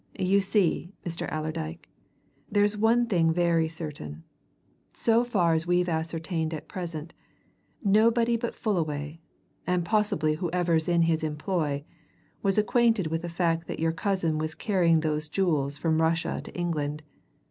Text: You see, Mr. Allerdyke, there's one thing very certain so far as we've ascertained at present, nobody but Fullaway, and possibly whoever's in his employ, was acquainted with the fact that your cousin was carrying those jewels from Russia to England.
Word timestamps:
You 0.19 0.41
see, 0.41 0.95
Mr. 1.05 1.31
Allerdyke, 1.31 1.87
there's 2.51 2.75
one 2.75 3.05
thing 3.05 3.31
very 3.31 3.67
certain 3.69 4.23
so 4.93 5.23
far 5.23 5.53
as 5.53 5.67
we've 5.67 5.87
ascertained 5.87 6.55
at 6.55 6.67
present, 6.67 7.13
nobody 7.83 8.35
but 8.35 8.55
Fullaway, 8.55 9.19
and 9.67 9.85
possibly 9.85 10.33
whoever's 10.33 10.89
in 10.89 11.03
his 11.03 11.23
employ, 11.23 11.83
was 12.41 12.57
acquainted 12.57 13.05
with 13.11 13.21
the 13.21 13.29
fact 13.29 13.67
that 13.67 13.79
your 13.79 13.91
cousin 13.91 14.39
was 14.39 14.55
carrying 14.55 15.01
those 15.01 15.29
jewels 15.29 15.77
from 15.77 16.01
Russia 16.01 16.41
to 16.45 16.55
England. 16.57 17.03